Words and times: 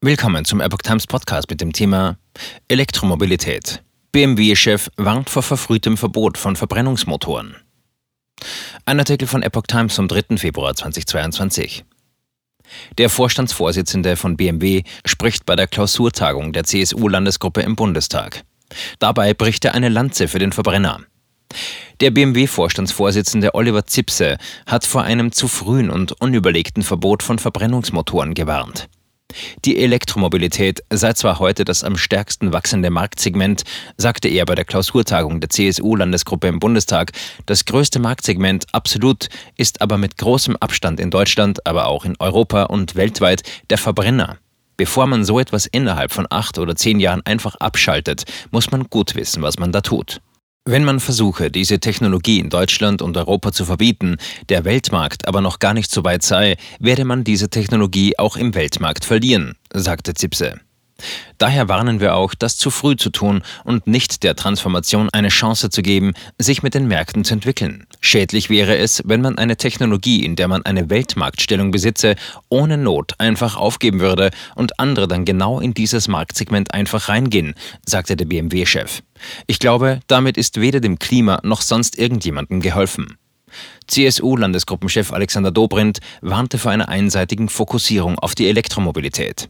Willkommen 0.00 0.44
zum 0.44 0.60
Epoch 0.60 0.82
Times 0.84 1.08
Podcast 1.08 1.50
mit 1.50 1.60
dem 1.60 1.72
Thema 1.72 2.18
Elektromobilität. 2.68 3.82
BMW-Chef 4.12 4.88
warnt 4.96 5.28
vor 5.28 5.42
verfrühtem 5.42 5.96
Verbot 5.96 6.38
von 6.38 6.54
Verbrennungsmotoren. 6.54 7.56
Ein 8.84 9.00
Artikel 9.00 9.26
von 9.26 9.42
Epoch 9.42 9.66
Times 9.66 9.96
vom 9.96 10.06
3. 10.06 10.36
Februar 10.36 10.76
2022. 10.76 11.84
Der 12.96 13.10
Vorstandsvorsitzende 13.10 14.14
von 14.14 14.36
BMW 14.36 14.84
spricht 15.04 15.44
bei 15.46 15.56
der 15.56 15.66
Klausurtagung 15.66 16.52
der 16.52 16.62
CSU-Landesgruppe 16.62 17.62
im 17.62 17.74
Bundestag. 17.74 18.44
Dabei 19.00 19.34
bricht 19.34 19.64
er 19.64 19.74
eine 19.74 19.88
Lanze 19.88 20.28
für 20.28 20.38
den 20.38 20.52
Verbrenner. 20.52 21.00
Der 21.98 22.12
BMW-Vorstandsvorsitzende 22.12 23.52
Oliver 23.56 23.84
Zipse 23.84 24.38
hat 24.64 24.86
vor 24.86 25.02
einem 25.02 25.32
zu 25.32 25.48
frühen 25.48 25.90
und 25.90 26.12
unüberlegten 26.20 26.84
Verbot 26.84 27.24
von 27.24 27.40
Verbrennungsmotoren 27.40 28.34
gewarnt. 28.34 28.88
Die 29.64 29.78
Elektromobilität 29.78 30.82
sei 30.90 31.12
zwar 31.12 31.38
heute 31.38 31.64
das 31.64 31.84
am 31.84 31.96
stärksten 31.96 32.52
wachsende 32.52 32.90
Marktsegment, 32.90 33.64
sagte 33.96 34.28
er 34.28 34.46
bei 34.46 34.54
der 34.54 34.64
Klausurtagung 34.64 35.40
der 35.40 35.50
CSU-Landesgruppe 35.50 36.48
im 36.48 36.58
Bundestag. 36.58 37.12
Das 37.46 37.64
größte 37.64 37.98
Marktsegment 37.98 38.66
absolut 38.72 39.28
ist 39.56 39.82
aber 39.82 39.98
mit 39.98 40.16
großem 40.16 40.56
Abstand 40.56 41.00
in 41.00 41.10
Deutschland, 41.10 41.66
aber 41.66 41.86
auch 41.86 42.04
in 42.04 42.16
Europa 42.18 42.64
und 42.64 42.96
weltweit 42.96 43.42
der 43.70 43.78
Verbrenner. 43.78 44.38
Bevor 44.78 45.06
man 45.06 45.24
so 45.24 45.40
etwas 45.40 45.66
innerhalb 45.66 46.12
von 46.12 46.26
acht 46.30 46.56
oder 46.56 46.76
zehn 46.76 47.00
Jahren 47.00 47.26
einfach 47.26 47.56
abschaltet, 47.56 48.24
muss 48.50 48.70
man 48.70 48.84
gut 48.84 49.16
wissen, 49.16 49.42
was 49.42 49.58
man 49.58 49.72
da 49.72 49.80
tut. 49.80 50.20
Wenn 50.70 50.84
man 50.84 51.00
versuche, 51.00 51.50
diese 51.50 51.80
Technologie 51.80 52.40
in 52.40 52.50
Deutschland 52.50 53.00
und 53.00 53.16
Europa 53.16 53.52
zu 53.52 53.64
verbieten, 53.64 54.18
der 54.50 54.66
Weltmarkt 54.66 55.26
aber 55.26 55.40
noch 55.40 55.60
gar 55.60 55.72
nicht 55.72 55.90
so 55.90 56.04
weit 56.04 56.22
sei, 56.22 56.56
werde 56.78 57.06
man 57.06 57.24
diese 57.24 57.48
Technologie 57.48 58.18
auch 58.18 58.36
im 58.36 58.54
Weltmarkt 58.54 59.06
verlieren, 59.06 59.54
sagte 59.72 60.12
Zipse. 60.12 60.60
Daher 61.38 61.68
warnen 61.68 62.00
wir 62.00 62.16
auch, 62.16 62.34
das 62.34 62.56
zu 62.56 62.70
früh 62.70 62.96
zu 62.96 63.10
tun 63.10 63.42
und 63.64 63.86
nicht 63.86 64.24
der 64.24 64.34
Transformation 64.34 65.08
eine 65.12 65.28
Chance 65.28 65.70
zu 65.70 65.82
geben, 65.82 66.14
sich 66.36 66.64
mit 66.64 66.74
den 66.74 66.88
Märkten 66.88 67.24
zu 67.24 67.34
entwickeln. 67.34 67.86
Schädlich 68.00 68.50
wäre 68.50 68.76
es, 68.76 69.02
wenn 69.04 69.20
man 69.20 69.38
eine 69.38 69.56
Technologie, 69.56 70.24
in 70.24 70.34
der 70.34 70.48
man 70.48 70.64
eine 70.64 70.90
Weltmarktstellung 70.90 71.70
besitze, 71.70 72.16
ohne 72.48 72.76
Not 72.76 73.12
einfach 73.18 73.56
aufgeben 73.56 74.00
würde 74.00 74.30
und 74.56 74.80
andere 74.80 75.06
dann 75.06 75.24
genau 75.24 75.60
in 75.60 75.74
dieses 75.74 76.08
Marktsegment 76.08 76.74
einfach 76.74 77.08
reingehen, 77.08 77.54
sagte 77.86 78.16
der 78.16 78.24
BMW-Chef. 78.24 79.02
Ich 79.46 79.60
glaube, 79.60 80.00
damit 80.08 80.36
ist 80.36 80.60
weder 80.60 80.80
dem 80.80 80.98
Klima 80.98 81.40
noch 81.44 81.62
sonst 81.62 81.98
irgendjemandem 81.98 82.60
geholfen. 82.60 83.16
CSU-Landesgruppenchef 83.86 85.12
Alexander 85.12 85.50
Dobrindt 85.50 86.00
warnte 86.20 86.58
vor 86.58 86.72
einer 86.72 86.88
einseitigen 86.88 87.48
Fokussierung 87.48 88.18
auf 88.18 88.34
die 88.34 88.48
Elektromobilität. 88.48 89.48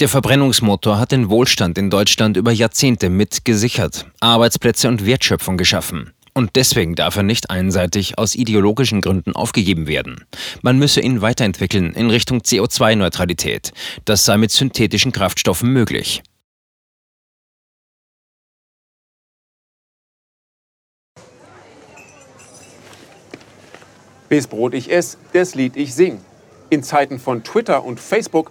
Der 0.00 0.08
Verbrennungsmotor 0.08 0.98
hat 0.98 1.12
den 1.12 1.30
Wohlstand 1.30 1.78
in 1.78 1.88
Deutschland 1.88 2.36
über 2.36 2.50
Jahrzehnte 2.50 3.08
mitgesichert, 3.08 4.06
Arbeitsplätze 4.18 4.88
und 4.88 5.06
Wertschöpfung 5.06 5.56
geschaffen. 5.56 6.12
Und 6.32 6.56
deswegen 6.56 6.96
darf 6.96 7.14
er 7.14 7.22
nicht 7.22 7.48
einseitig 7.48 8.18
aus 8.18 8.34
ideologischen 8.34 9.00
Gründen 9.00 9.36
aufgegeben 9.36 9.86
werden. 9.86 10.24
Man 10.62 10.80
müsse 10.80 11.00
ihn 11.00 11.20
weiterentwickeln 11.20 11.92
in 11.92 12.10
Richtung 12.10 12.40
CO2-Neutralität. 12.40 13.72
Das 14.04 14.24
sei 14.24 14.36
mit 14.36 14.50
synthetischen 14.50 15.12
Kraftstoffen 15.12 15.72
möglich. 15.72 16.24
Bis 24.28 24.48
Brot 24.48 24.74
ich 24.74 24.90
ess, 24.90 25.18
das 25.32 25.54
Lied 25.54 25.76
ich 25.76 25.94
sing. 25.94 26.20
In 26.68 26.82
Zeiten 26.82 27.20
von 27.20 27.44
Twitter 27.44 27.84
und 27.84 28.00
Facebook 28.00 28.50